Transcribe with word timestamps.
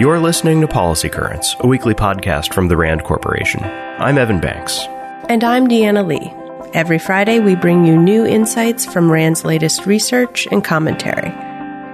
You're 0.00 0.20
listening 0.20 0.60
to 0.60 0.68
Policy 0.68 1.08
Currents, 1.08 1.56
a 1.58 1.66
weekly 1.66 1.92
podcast 1.92 2.54
from 2.54 2.68
the 2.68 2.76
RAND 2.76 3.02
Corporation. 3.02 3.64
I'm 3.64 4.16
Evan 4.16 4.38
Banks. 4.38 4.78
And 5.28 5.42
I'm 5.42 5.66
Deanna 5.66 6.06
Lee. 6.06 6.32
Every 6.72 7.00
Friday, 7.00 7.40
we 7.40 7.56
bring 7.56 7.84
you 7.84 7.96
new 8.00 8.24
insights 8.24 8.86
from 8.86 9.10
RAND's 9.10 9.44
latest 9.44 9.86
research 9.86 10.46
and 10.52 10.62
commentary. 10.62 11.32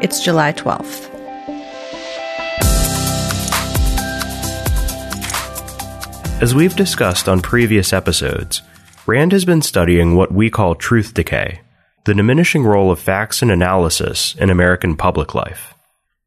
It's 0.05 0.23
July 0.23 0.53
12th. 0.53 1.11
As 6.43 6.55
we've 6.55 6.77
discussed 6.77 7.27
on 7.27 7.41
previous 7.41 7.95
episodes, 7.95 8.61
RAND 9.07 9.33
has 9.33 9.47
been 9.47 9.63
studying 9.63 10.15
what 10.15 10.31
we 10.31 10.51
call 10.51 10.75
truth 10.75 11.15
decay, 11.15 11.63
the 12.05 12.13
diminishing 12.13 12.65
role 12.65 12.91
of 12.91 13.01
facts 13.01 13.41
and 13.41 13.51
analysis 13.51 14.35
in 14.35 14.51
American 14.51 14.95
public 14.95 15.35
life. 15.35 15.75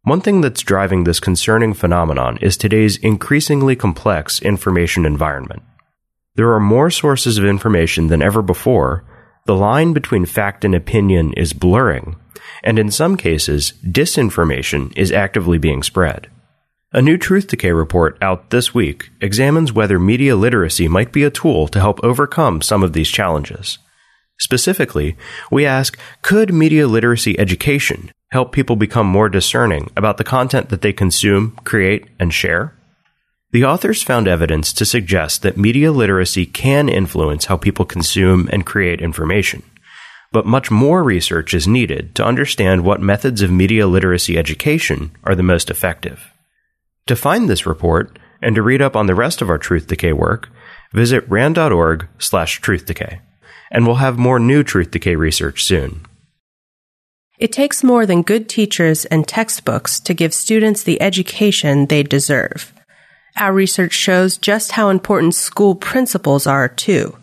One 0.07 0.21
thing 0.21 0.39
that's 0.39 0.61
driving 0.61 1.03
this 1.03 1.19
concerning 1.19 1.73
phenomenon 1.73 2.37
is 2.37 2.55
today's 2.55 2.95
increasingly 2.95 3.75
complex 3.75 4.41
information 4.41 5.05
environment. 5.05 5.63
There 6.35 6.53
are 6.53 6.61
more 6.61 6.89
sources 6.89 7.37
of 7.37 7.43
information 7.43 8.07
than 8.07 8.21
ever 8.21 8.41
before, 8.41 9.03
the 9.47 9.55
line 9.57 9.91
between 9.91 10.25
fact 10.25 10.63
and 10.63 10.73
opinion 10.73 11.33
is 11.33 11.51
blurring, 11.51 12.15
and 12.63 12.79
in 12.79 12.89
some 12.89 13.17
cases, 13.17 13.73
disinformation 13.85 14.97
is 14.97 15.11
actively 15.11 15.57
being 15.57 15.83
spread. 15.83 16.29
A 16.93 17.01
new 17.01 17.17
Truth 17.17 17.49
Decay 17.49 17.73
report 17.73 18.17
out 18.21 18.49
this 18.49 18.73
week 18.73 19.09
examines 19.19 19.73
whether 19.73 19.99
media 19.99 20.37
literacy 20.37 20.87
might 20.87 21.11
be 21.11 21.25
a 21.25 21.29
tool 21.29 21.67
to 21.67 21.81
help 21.81 21.99
overcome 22.01 22.61
some 22.61 22.81
of 22.81 22.93
these 22.93 23.11
challenges. 23.11 23.77
Specifically, 24.39 25.17
we 25.51 25.65
ask 25.65 25.99
could 26.21 26.53
media 26.53 26.87
literacy 26.87 27.37
education 27.37 28.09
help 28.31 28.51
people 28.51 28.75
become 28.75 29.07
more 29.07 29.29
discerning 29.29 29.89
about 29.95 30.17
the 30.17 30.23
content 30.23 30.69
that 30.69 30.81
they 30.81 30.93
consume, 30.93 31.51
create, 31.63 32.07
and 32.19 32.33
share? 32.33 32.73
The 33.51 33.63
authors 33.63 34.03
found 34.03 34.27
evidence 34.27 34.73
to 34.73 34.85
suggest 34.85 35.41
that 35.41 35.57
media 35.57 35.91
literacy 35.91 36.45
can 36.45 36.89
influence 36.89 37.45
how 37.45 37.55
people 37.55 37.85
consume 37.85 38.49
and 38.51 38.65
create 38.65 39.01
information. 39.01 39.63
But 40.33 40.45
much 40.45 40.69
more 40.69 41.03
research 41.03 41.53
is 41.53 41.67
needed 41.67 42.13
to 42.15 42.25
understand 42.25 42.83
what 42.83 43.01
methods 43.01 43.41
of 43.41 43.49
media 43.49 43.87
literacy 43.87 44.37
education 44.37 45.11
are 45.23 45.35
the 45.35 45.43
most 45.43 45.69
effective. 45.69 46.31
To 47.07 47.15
find 47.15 47.49
this 47.49 47.65
report 47.65 48.19
and 48.41 48.53
to 48.55 48.61
read 48.61 48.81
up 48.81 48.97
on 48.97 49.07
the 49.07 49.15
rest 49.15 49.41
of 49.41 49.49
our 49.49 49.57
Truth 49.57 49.87
Decay 49.87 50.11
work, 50.11 50.49
visit 50.93 51.27
rand.org 51.29 52.07
slash 52.19 52.59
truthdecay. 52.59 53.19
And 53.71 53.85
we'll 53.85 53.95
have 53.95 54.17
more 54.17 54.39
new 54.39 54.63
Truth 54.63 54.91
Decay 54.91 55.15
research 55.15 55.63
soon. 55.63 56.05
It 57.37 57.51
takes 57.51 57.83
more 57.83 58.07
than 58.07 58.23
good 58.23 58.49
teachers 58.49 59.05
and 59.05 59.27
textbooks 59.27 59.99
to 59.99 60.15
give 60.15 60.33
students 60.33 60.81
the 60.81 60.99
education 60.99 61.85
they 61.85 62.01
deserve. 62.01 62.73
Our 63.37 63.53
research 63.53 63.93
shows 63.93 64.39
just 64.39 64.71
how 64.71 64.89
important 64.89 65.35
school 65.35 65.75
principals 65.75 66.47
are 66.47 66.67
too. 66.67 67.15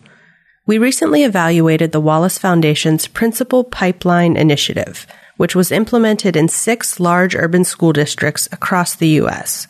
We 0.65 0.77
recently 0.77 1.25
evaluated 1.25 1.91
the 1.91 1.99
Wallace 1.99 2.37
Foundation's 2.37 3.07
Principal 3.07 3.65
Pipeline 3.65 4.37
Initiative, 4.37 5.05
which 5.35 5.53
was 5.53 5.69
implemented 5.69 6.37
in 6.37 6.47
six 6.47 6.97
large 6.97 7.35
urban 7.35 7.65
school 7.65 7.91
districts 7.91 8.47
across 8.53 8.95
the 8.95 9.09
U.S. 9.19 9.67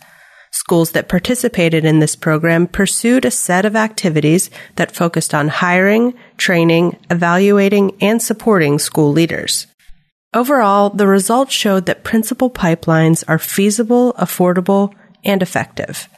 Schools 0.52 0.92
that 0.92 1.10
participated 1.10 1.84
in 1.86 2.00
this 2.00 2.16
program 2.16 2.68
pursued 2.68 3.26
a 3.26 3.32
set 3.32 3.66
of 3.66 3.76
activities 3.76 4.52
that 4.76 4.96
focused 4.96 5.34
on 5.34 5.48
hiring, 5.48 6.14
training, 6.38 7.00
evaluating, 7.10 7.98
and 8.00 8.22
supporting 8.22 8.78
school 8.78 9.12
leaders. 9.12 9.66
Overall, 10.36 10.90
the 10.90 11.08
results 11.08 11.54
showed 11.54 11.86
that 11.86 12.04
principal 12.04 12.50
pipelines 12.50 13.24
are 13.26 13.40
feasible, 13.40 14.14
affordable, 14.20 14.94
and 15.24 15.42
effective. 15.42 16.10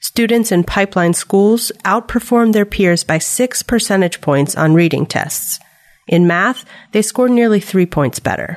Students 0.00 0.50
in 0.50 0.64
pipeline 0.64 1.12
schools 1.12 1.70
outperformed 1.84 2.54
their 2.54 2.64
peers 2.64 3.04
by 3.04 3.18
six 3.18 3.62
percentage 3.62 4.22
points 4.22 4.56
on 4.56 4.72
reading 4.72 5.04
tests. 5.04 5.60
In 6.06 6.26
math, 6.26 6.64
they 6.92 7.02
scored 7.02 7.30
nearly 7.30 7.60
three 7.60 7.84
points 7.84 8.18
better. 8.20 8.56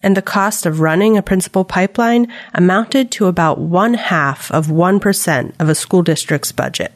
And 0.00 0.16
the 0.16 0.22
cost 0.22 0.64
of 0.64 0.78
running 0.78 1.16
a 1.16 1.22
principal 1.22 1.64
pipeline 1.64 2.32
amounted 2.54 3.10
to 3.12 3.26
about 3.26 3.58
one 3.58 3.94
half 3.94 4.52
of 4.52 4.68
1% 4.68 5.54
of 5.58 5.68
a 5.68 5.74
school 5.74 6.04
district's 6.04 6.52
budget. 6.52 6.92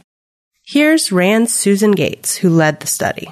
Here's 0.65 1.11
Rand's 1.11 1.53
Susan 1.53 1.93
Gates, 1.93 2.37
who 2.37 2.49
led 2.49 2.79
the 2.79 2.87
study. 2.87 3.27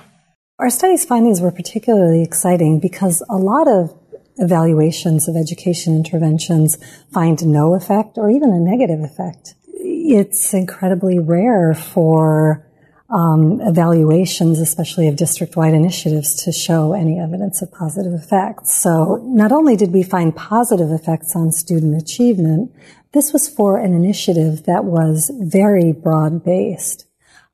Our 0.58 0.70
study's 0.70 1.04
findings 1.04 1.40
were 1.40 1.52
particularly 1.52 2.24
exciting 2.24 2.80
because 2.80 3.22
a 3.30 3.36
lot 3.36 3.68
of 3.68 3.94
evaluations 4.38 5.28
of 5.28 5.36
education 5.36 5.94
interventions 5.94 6.78
find 7.12 7.44
no 7.46 7.74
effect 7.74 8.18
or 8.18 8.30
even 8.30 8.50
a 8.50 8.58
negative 8.58 9.00
effect. 9.00 9.54
It's 9.74 10.54
incredibly 10.54 11.18
rare 11.18 11.74
for 11.74 12.64
um, 13.10 13.60
evaluations, 13.62 14.60
especially 14.60 15.08
of 15.08 15.16
district-wide 15.16 15.72
initiatives, 15.74 16.34
to 16.44 16.52
show 16.52 16.92
any 16.92 17.18
evidence 17.18 17.62
of 17.62 17.72
positive 17.72 18.12
effects. 18.12 18.74
So 18.74 19.20
not 19.24 19.50
only 19.50 19.76
did 19.76 19.92
we 19.92 20.02
find 20.02 20.36
positive 20.36 20.90
effects 20.90 21.34
on 21.34 21.52
student 21.52 22.00
achievement, 22.00 22.70
this 23.12 23.32
was 23.32 23.48
for 23.48 23.78
an 23.78 23.94
initiative 23.94 24.64
that 24.64 24.84
was 24.84 25.30
very 25.40 25.92
broad-based. 25.92 27.06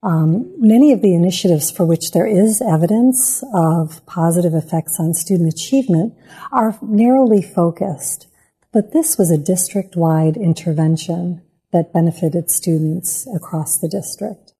Um, 0.04 0.52
many 0.58 0.92
of 0.92 1.00
the 1.00 1.14
initiatives 1.14 1.70
for 1.70 1.86
which 1.86 2.10
there 2.10 2.26
is 2.26 2.60
evidence 2.60 3.42
of 3.54 4.04
positive 4.04 4.52
effects 4.52 5.00
on 5.00 5.14
student 5.14 5.50
achievement 5.50 6.14
are 6.52 6.78
narrowly 6.82 7.40
focused, 7.40 8.26
but 8.70 8.92
this 8.92 9.16
was 9.16 9.30
a 9.30 9.38
district-wide 9.38 10.36
intervention 10.36 11.40
that 11.72 11.94
benefited 11.94 12.50
students 12.50 13.26
across 13.34 13.78
the 13.78 13.88
district. 13.88 14.52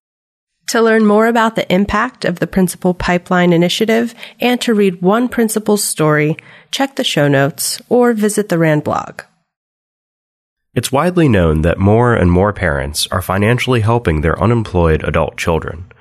To 0.69 0.81
learn 0.81 1.05
more 1.05 1.27
about 1.27 1.57
the 1.57 1.71
impact 1.71 2.25
of 2.25 2.39
the 2.39 2.47
Principal 2.47 2.95
Pipeline 2.95 3.53
Initiative 3.53 4.15
and 4.41 4.59
to 4.63 4.73
read 4.73 5.03
one 5.03 5.29
principal's 5.29 5.85
story, 5.85 6.39
check 6.71 6.97
the 6.97 7.05
show 7.05 7.29
notes 7.29 7.83
or 7.91 8.15
visit 8.15 8.49
the 8.49 8.59
RAND 8.59 8.83
blog. 8.83 9.21
It's 10.75 10.91
widely 10.91 11.29
known 11.29 11.63
that 11.63 11.79
more 11.79 12.15
and 12.15 12.33
more 12.33 12.53
parents 12.53 13.07
are 13.13 13.23
financially 13.23 13.81
helping 13.81 14.21
their 14.21 14.41
unemployed 14.43 15.05
adult 15.05 15.37
children. 15.37 15.93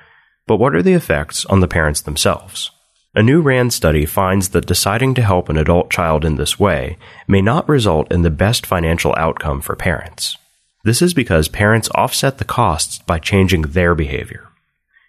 But 0.48 0.56
what 0.56 0.74
are 0.74 0.82
the 0.82 0.94
effects 0.94 1.44
on 1.46 1.60
the 1.60 1.68
parents 1.68 2.00
themselves? 2.00 2.72
A 3.14 3.22
new 3.22 3.40
RAND 3.40 3.72
study 3.72 4.04
finds 4.04 4.48
that 4.48 4.66
deciding 4.66 5.14
to 5.14 5.22
help 5.22 5.48
an 5.48 5.56
adult 5.56 5.90
child 5.90 6.24
in 6.24 6.34
this 6.34 6.58
way 6.58 6.98
may 7.28 7.40
not 7.40 7.68
result 7.68 8.10
in 8.10 8.22
the 8.22 8.30
best 8.30 8.66
financial 8.66 9.14
outcome 9.16 9.60
for 9.60 9.76
parents. 9.76 10.36
This 10.82 11.00
is 11.00 11.14
because 11.14 11.46
parents 11.46 11.88
offset 11.94 12.38
the 12.38 12.44
costs 12.44 12.98
by 12.98 13.20
changing 13.20 13.62
their 13.62 13.94
behavior. 13.94 14.48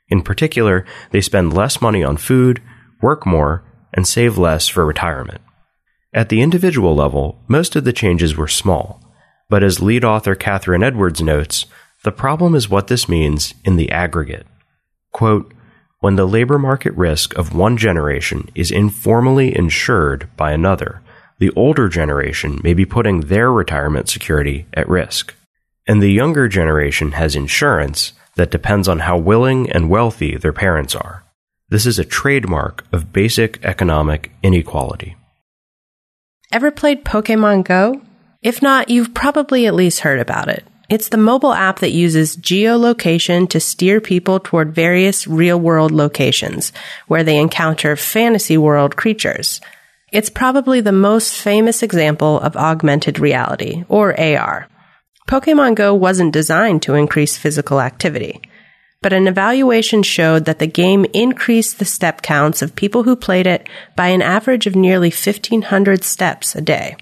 In 0.10 0.22
particular, 0.22 0.86
they 1.10 1.22
spend 1.22 1.54
less 1.54 1.82
money 1.82 2.04
on 2.04 2.18
food, 2.18 2.62
work 3.02 3.26
more, 3.26 3.64
and 3.92 4.08
save 4.08 4.38
less 4.38 4.68
for 4.68 4.86
retirement. 4.86 5.42
At 6.14 6.30
the 6.30 6.42
individual 6.42 6.96
level, 6.96 7.44
most 7.48 7.76
of 7.76 7.84
the 7.84 7.92
changes 7.92 8.38
were 8.38 8.48
small, 8.48 9.02
but 9.50 9.64
as 9.64 9.82
lead 9.82 10.04
author 10.04 10.36
Kathryn 10.36 10.84
Edwards 10.84 11.22
notes, 11.22 11.66
the 12.04 12.12
problem 12.12 12.56
is 12.56 12.70
what 12.70 12.88
this 12.88 13.10
means 13.10 13.54
in 13.64 13.76
the 13.76 13.92
aggregate. 13.92 14.46
Quote, 15.12 15.54
when 16.00 16.18
the 16.18 16.28
labor 16.28 16.60
market 16.60 16.94
risk 16.94 17.36
of 17.36 17.56
one 17.56 17.78
generation 17.78 18.50
is 18.54 18.70
informally 18.70 19.56
insured 19.56 20.30
by 20.38 20.52
another, 20.52 21.02
the 21.40 21.52
older 21.52 21.90
generation 21.90 22.60
may 22.64 22.74
be 22.74 22.86
putting 22.86 23.22
their 23.22 23.52
retirement 23.52 24.08
security 24.08 24.68
at 24.74 24.88
risk. 24.88 25.34
And 25.88 26.02
the 26.02 26.12
younger 26.12 26.48
generation 26.48 27.14
has 27.14 27.36
insurance 27.36 28.14
that 28.36 28.52
depends 28.52 28.88
on 28.88 29.00
how 29.00 29.18
willing 29.18 29.72
and 29.72 29.90
wealthy 29.90 30.38
their 30.38 30.54
parents 30.54 30.96
are. 30.96 31.24
This 31.70 31.86
is 31.86 31.98
a 31.98 32.06
trademark 32.06 32.86
of 32.92 33.12
basic 33.12 33.64
economic 33.66 34.32
inequality. 34.44 35.16
Ever 36.52 36.70
played 36.72 37.04
Pokemon 37.04 37.64
Go? 37.64 38.02
If 38.46 38.62
not, 38.62 38.92
you've 38.92 39.16
probably 39.16 39.66
at 39.66 39.74
least 39.74 40.02
heard 40.02 40.20
about 40.20 40.50
it. 40.50 40.64
It's 40.88 41.10
the 41.10 41.18
mobile 41.18 41.52
app 41.52 41.80
that 41.80 41.90
uses 41.90 42.38
geolocation 42.38 43.50
to 43.50 43.60
steer 43.60 44.00
people 44.00 44.40
toward 44.40 44.76
various 44.76 45.26
real 45.26 45.60
world 45.60 45.92
locations 45.92 46.72
where 47.08 47.24
they 47.24 47.40
encounter 47.40 47.96
fantasy 47.96 48.56
world 48.56 48.96
creatures. 48.96 49.62
It's 50.12 50.30
probably 50.30 50.80
the 50.80 50.92
most 50.92 51.36
famous 51.36 51.82
example 51.82 52.40
of 52.40 52.56
augmented 52.56 53.18
reality, 53.18 53.84
or 53.90 54.14
AR. 54.20 54.68
Pokemon 55.28 55.74
Go 55.74 55.96
wasn't 55.96 56.32
designed 56.32 56.84
to 56.84 56.94
increase 56.94 57.40
physical 57.40 57.82
activity, 57.82 58.44
but 59.02 59.12
an 59.12 59.28
evaluation 59.28 60.04
showed 60.04 60.46
that 60.46 60.60
the 60.60 60.68
game 60.68 61.08
increased 61.16 61.80
the 61.80 61.84
step 61.84 62.22
counts 62.22 62.62
of 62.62 62.76
people 62.76 63.02
who 63.02 63.16
played 63.16 63.48
it 63.48 63.68
by 63.96 64.10
an 64.10 64.22
average 64.22 64.68
of 64.68 64.76
nearly 64.76 65.10
1500 65.10 66.04
steps 66.04 66.56
a 66.56 66.62
day. 66.62 66.96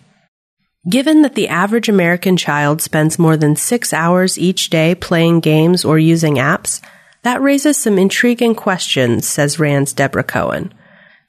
Given 0.90 1.22
that 1.22 1.36
the 1.36 1.48
average 1.48 1.88
American 1.88 2.36
child 2.36 2.82
spends 2.82 3.18
more 3.18 3.38
than 3.38 3.56
six 3.56 3.94
hours 3.94 4.38
each 4.38 4.70
day 4.70 4.96
playing 4.96 5.40
games 5.40 5.86
or 5.86 5.98
using 5.98 6.36
apps, 6.36 6.82
that 7.22 7.42
raises 7.42 7.78
some 7.78 7.98
intriguing 7.98 8.54
questions, 8.54 9.26
says 9.26 9.60
RAND's 9.60 9.94
Deborah 9.94 10.26
Cohen. 10.26 10.74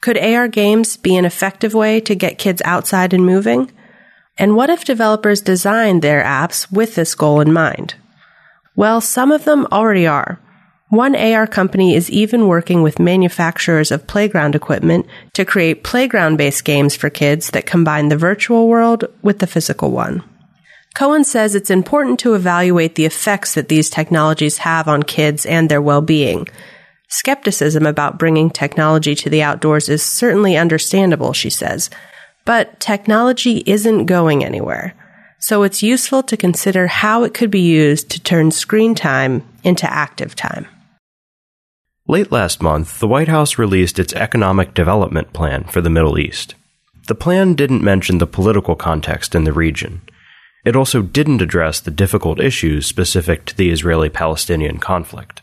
Could 0.01 0.17
AR 0.17 0.49
games 0.49 0.97
be 0.97 1.15
an 1.15 1.23
effective 1.23 1.73
way 1.73 2.01
to 2.01 2.15
get 2.15 2.37
kids 2.37 2.61
outside 2.65 3.13
and 3.13 3.25
moving? 3.25 3.71
And 4.37 4.57
what 4.57 4.69
if 4.69 4.83
developers 4.83 5.39
designed 5.39 6.01
their 6.01 6.21
apps 6.21 6.69
with 6.69 6.95
this 6.95 7.15
goal 7.15 7.39
in 7.39 7.53
mind? 7.53 7.95
Well, 8.75 8.99
some 8.99 9.31
of 9.31 9.45
them 9.45 9.67
already 9.71 10.05
are. 10.05 10.37
One 10.89 11.15
AR 11.15 11.47
company 11.47 11.95
is 11.95 12.11
even 12.11 12.47
working 12.47 12.83
with 12.83 12.99
manufacturers 12.99 13.91
of 13.91 14.05
playground 14.05 14.53
equipment 14.53 15.07
to 15.33 15.43
create 15.43 15.83
playground 15.83 16.37
based 16.37 16.63
games 16.63 16.95
for 16.95 17.09
kids 17.09 17.49
that 17.49 17.65
combine 17.65 18.09
the 18.09 18.17
virtual 18.17 18.67
world 18.67 19.05
with 19.23 19.39
the 19.39 19.47
physical 19.47 19.89
one. 19.89 20.23
Cohen 20.93 21.23
says 21.23 21.55
it's 21.55 21.71
important 21.71 22.19
to 22.19 22.35
evaluate 22.35 22.95
the 22.95 23.05
effects 23.05 23.55
that 23.55 23.67
these 23.67 23.89
technologies 23.89 24.59
have 24.59 24.87
on 24.87 25.01
kids 25.01 25.45
and 25.45 25.69
their 25.69 25.81
well-being. 25.81 26.47
Skepticism 27.09 27.85
about 27.87 28.19
bringing 28.19 28.51
technology 28.51 29.15
to 29.15 29.29
the 29.29 29.41
outdoors 29.41 29.89
is 29.89 30.03
certainly 30.03 30.55
understandable, 30.55 31.33
she 31.33 31.49
says, 31.49 31.89
but 32.45 32.79
technology 32.79 33.63
isn't 33.65 34.05
going 34.05 34.45
anywhere. 34.45 34.93
So 35.39 35.63
it's 35.63 35.83
useful 35.83 36.21
to 36.23 36.37
consider 36.37 36.87
how 36.87 37.23
it 37.23 37.33
could 37.33 37.51
be 37.51 37.61
used 37.61 38.11
to 38.11 38.21
turn 38.21 38.51
screen 38.51 38.93
time 38.93 39.43
into 39.63 39.91
active 39.91 40.35
time. 40.35 40.67
Late 42.07 42.31
last 42.31 42.61
month, 42.61 42.99
the 42.99 43.07
White 43.07 43.29
House 43.29 43.57
released 43.57 43.97
its 43.97 44.13
economic 44.13 44.75
development 44.75 45.33
plan 45.33 45.63
for 45.63 45.81
the 45.81 45.89
Middle 45.89 46.19
East. 46.19 46.53
The 47.07 47.15
plan 47.15 47.55
didn't 47.55 47.83
mention 47.83 48.19
the 48.19 48.27
political 48.27 48.75
context 48.75 49.33
in 49.33 49.43
the 49.43 49.51
region. 49.51 50.01
It 50.63 50.75
also 50.75 51.01
didn't 51.01 51.41
address 51.41 51.79
the 51.79 51.89
difficult 51.89 52.39
issues 52.39 52.85
specific 52.85 53.45
to 53.45 53.57
the 53.57 53.71
Israeli 53.71 54.09
Palestinian 54.09 54.77
conflict. 54.77 55.41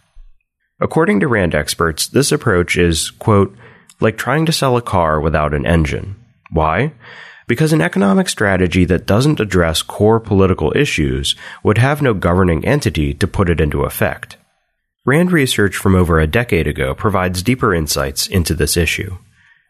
According 0.80 1.18
to 1.20 1.26
RAND 1.26 1.52
experts, 1.52 2.06
this 2.06 2.30
approach 2.30 2.76
is, 2.76 3.10
quote, 3.10 3.56
like 3.98 4.16
trying 4.16 4.46
to 4.46 4.52
sell 4.52 4.76
a 4.76 4.82
car 4.82 5.20
without 5.20 5.54
an 5.54 5.66
engine. 5.66 6.14
Why? 6.52 6.92
Because 7.48 7.72
an 7.72 7.80
economic 7.80 8.28
strategy 8.28 8.84
that 8.84 9.06
doesn't 9.06 9.40
address 9.40 9.82
core 9.82 10.20
political 10.20 10.72
issues 10.76 11.34
would 11.64 11.78
have 11.78 12.02
no 12.02 12.14
governing 12.14 12.64
entity 12.64 13.14
to 13.14 13.26
put 13.26 13.50
it 13.50 13.60
into 13.60 13.82
effect. 13.82 14.36
RAND 15.04 15.32
research 15.32 15.76
from 15.76 15.96
over 15.96 16.20
a 16.20 16.28
decade 16.28 16.68
ago 16.68 16.94
provides 16.94 17.42
deeper 17.42 17.74
insights 17.74 18.28
into 18.28 18.54
this 18.54 18.76
issue. 18.76 19.18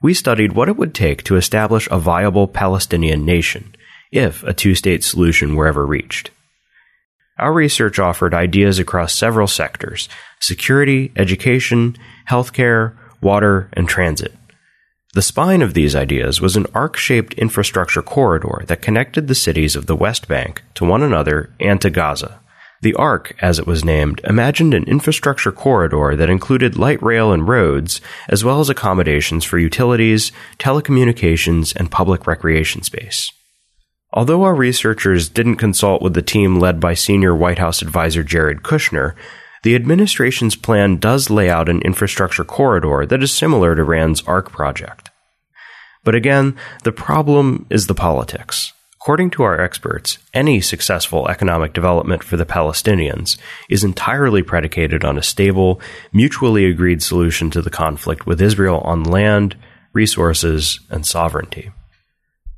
We 0.02 0.12
studied 0.12 0.52
what 0.52 0.68
it 0.68 0.76
would 0.76 0.94
take 0.94 1.22
to 1.24 1.36
establish 1.36 1.88
a 1.90 1.98
viable 1.98 2.46
Palestinian 2.46 3.24
nation 3.24 3.74
if 4.10 4.42
a 4.42 4.52
two 4.52 4.74
state 4.74 5.02
solution 5.02 5.54
were 5.54 5.66
ever 5.66 5.86
reached. 5.86 6.30
Our 7.38 7.54
research 7.54 7.98
offered 7.98 8.34
ideas 8.34 8.78
across 8.78 9.14
several 9.14 9.46
sectors 9.46 10.06
security, 10.38 11.12
education, 11.16 11.96
healthcare, 12.28 12.94
water, 13.22 13.70
and 13.72 13.88
transit. 13.88 14.34
The 15.14 15.22
spine 15.22 15.62
of 15.62 15.72
these 15.72 15.96
ideas 15.96 16.42
was 16.42 16.56
an 16.56 16.66
arc 16.74 16.98
shaped 16.98 17.32
infrastructure 17.34 18.02
corridor 18.02 18.64
that 18.66 18.82
connected 18.82 19.28
the 19.28 19.34
cities 19.34 19.76
of 19.76 19.86
the 19.86 19.96
West 19.96 20.28
Bank 20.28 20.62
to 20.74 20.84
one 20.84 21.02
another 21.02 21.54
and 21.58 21.80
to 21.80 21.88
Gaza. 21.88 22.41
The 22.82 22.94
ARC, 22.94 23.36
as 23.40 23.60
it 23.60 23.66
was 23.66 23.84
named, 23.84 24.20
imagined 24.24 24.74
an 24.74 24.84
infrastructure 24.84 25.52
corridor 25.52 26.16
that 26.16 26.28
included 26.28 26.76
light 26.76 27.00
rail 27.00 27.32
and 27.32 27.46
roads, 27.46 28.00
as 28.28 28.44
well 28.44 28.58
as 28.58 28.68
accommodations 28.68 29.44
for 29.44 29.58
utilities, 29.58 30.32
telecommunications, 30.58 31.74
and 31.76 31.92
public 31.92 32.26
recreation 32.26 32.82
space. 32.82 33.32
Although 34.12 34.42
our 34.42 34.54
researchers 34.54 35.28
didn't 35.28 35.56
consult 35.56 36.02
with 36.02 36.14
the 36.14 36.22
team 36.22 36.58
led 36.58 36.80
by 36.80 36.94
senior 36.94 37.36
White 37.36 37.58
House 37.58 37.82
advisor 37.82 38.24
Jared 38.24 38.64
Kushner, 38.64 39.14
the 39.62 39.76
administration's 39.76 40.56
plan 40.56 40.96
does 40.96 41.30
lay 41.30 41.48
out 41.48 41.68
an 41.68 41.82
infrastructure 41.82 42.44
corridor 42.44 43.06
that 43.06 43.22
is 43.22 43.30
similar 43.30 43.76
to 43.76 43.84
RAND's 43.84 44.22
ARC 44.22 44.50
project. 44.50 45.08
But 46.02 46.16
again, 46.16 46.56
the 46.82 46.90
problem 46.90 47.64
is 47.70 47.86
the 47.86 47.94
politics. 47.94 48.72
According 49.02 49.30
to 49.30 49.42
our 49.42 49.60
experts, 49.60 50.18
any 50.32 50.60
successful 50.60 51.28
economic 51.28 51.72
development 51.72 52.22
for 52.22 52.36
the 52.36 52.46
Palestinians 52.46 53.36
is 53.68 53.82
entirely 53.82 54.44
predicated 54.44 55.04
on 55.04 55.18
a 55.18 55.24
stable, 55.24 55.80
mutually 56.12 56.66
agreed 56.66 57.02
solution 57.02 57.50
to 57.50 57.60
the 57.60 57.68
conflict 57.68 58.28
with 58.28 58.40
Israel 58.40 58.78
on 58.84 59.02
land, 59.02 59.56
resources, 59.92 60.78
and 60.88 61.04
sovereignty. 61.04 61.72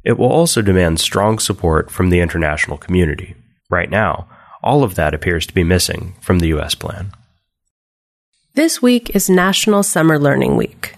It 0.05 0.19
will 0.19 0.31
also 0.31 0.61
demand 0.61 1.01
strong 1.01 1.39
support 1.39 1.91
from 1.91 2.11
the 2.11 2.21
international 2.21 2.77
community. 2.77 3.37
Right 3.71 3.89
now, 3.89 4.29
all 4.63 4.85
of 4.85 4.97
that 4.97 5.15
appears 5.15 5.47
to 5.47 5.55
be 5.55 5.65
missing 5.65 6.15
from 6.21 6.41
the 6.41 6.49
U.S. 6.49 6.75
plan. 6.75 7.13
This 8.53 8.83
week 8.83 9.17
is 9.17 9.31
National 9.31 9.83
Summer 9.83 10.19
Learning 10.19 10.59
Week. 10.59 10.94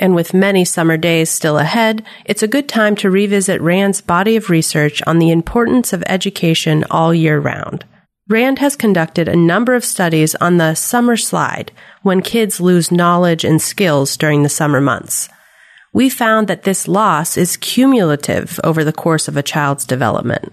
And 0.00 0.16
with 0.16 0.34
many 0.34 0.64
summer 0.64 0.96
days 0.96 1.30
still 1.30 1.58
ahead, 1.58 2.02
it's 2.24 2.42
a 2.42 2.48
good 2.48 2.68
time 2.68 2.96
to 2.96 3.10
revisit 3.10 3.60
RAND's 3.60 4.00
body 4.00 4.34
of 4.34 4.50
research 4.50 5.00
on 5.06 5.20
the 5.20 5.30
importance 5.30 5.92
of 5.92 6.02
education 6.06 6.84
all 6.90 7.14
year 7.14 7.38
round. 7.38 7.84
RAND 8.28 8.58
has 8.58 8.74
conducted 8.74 9.28
a 9.28 9.36
number 9.36 9.74
of 9.74 9.84
studies 9.84 10.34
on 10.36 10.56
the 10.56 10.74
summer 10.74 11.16
slide 11.16 11.70
when 12.02 12.22
kids 12.22 12.60
lose 12.60 12.90
knowledge 12.90 13.44
and 13.44 13.62
skills 13.62 14.16
during 14.16 14.42
the 14.42 14.48
summer 14.48 14.80
months. 14.80 15.28
We 15.92 16.08
found 16.08 16.48
that 16.48 16.64
this 16.64 16.88
loss 16.88 17.36
is 17.36 17.56
cumulative 17.56 18.58
over 18.64 18.82
the 18.82 18.92
course 18.92 19.28
of 19.28 19.36
a 19.36 19.42
child's 19.42 19.84
development 19.84 20.52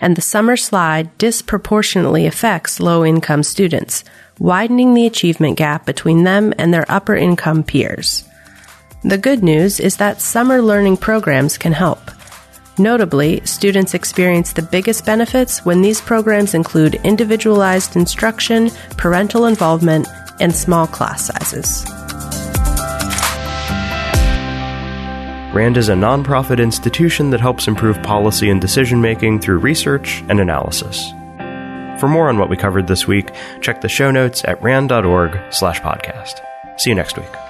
and 0.00 0.16
the 0.16 0.22
summer 0.22 0.56
slide 0.56 1.16
disproportionately 1.18 2.26
affects 2.26 2.80
low 2.80 3.04
income 3.04 3.42
students, 3.42 4.02
widening 4.38 4.94
the 4.94 5.06
achievement 5.06 5.58
gap 5.58 5.84
between 5.84 6.24
them 6.24 6.54
and 6.58 6.72
their 6.72 6.90
upper 6.90 7.14
income 7.14 7.62
peers. 7.62 8.24
The 9.02 9.16
good 9.16 9.42
news 9.42 9.80
is 9.80 9.96
that 9.96 10.20
summer 10.20 10.60
learning 10.60 10.98
programs 10.98 11.56
can 11.56 11.72
help. 11.72 12.10
Notably, 12.76 13.40
students 13.46 13.94
experience 13.94 14.52
the 14.52 14.60
biggest 14.60 15.06
benefits 15.06 15.64
when 15.64 15.80
these 15.80 16.02
programs 16.02 16.52
include 16.52 16.96
individualized 16.96 17.96
instruction, 17.96 18.70
parental 18.98 19.46
involvement, 19.46 20.06
and 20.38 20.54
small 20.54 20.86
class 20.86 21.26
sizes. 21.26 21.86
RAND 25.54 25.78
is 25.78 25.88
a 25.88 25.94
nonprofit 25.94 26.60
institution 26.60 27.30
that 27.30 27.40
helps 27.40 27.68
improve 27.68 28.02
policy 28.02 28.50
and 28.50 28.60
decision 28.60 29.00
making 29.00 29.40
through 29.40 29.60
research 29.60 30.22
and 30.28 30.40
analysis. 30.40 31.10
For 31.98 32.08
more 32.08 32.28
on 32.28 32.36
what 32.36 32.50
we 32.50 32.56
covered 32.56 32.86
this 32.86 33.06
week, 33.06 33.30
check 33.62 33.80
the 33.80 33.88
show 33.88 34.10
notes 34.10 34.44
at 34.44 34.62
rand.org/podcast. 34.62 36.40
See 36.76 36.90
you 36.90 36.96
next 36.96 37.16
week. 37.16 37.49